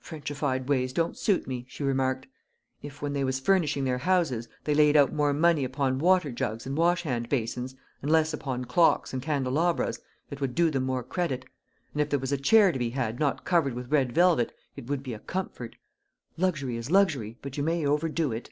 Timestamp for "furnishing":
3.40-3.84